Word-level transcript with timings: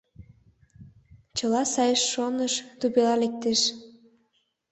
Чыла 1.37 1.63
сай 1.73 1.91
шоныш 2.09 2.53
тупела 2.79 3.15
лектеш. 3.21 3.61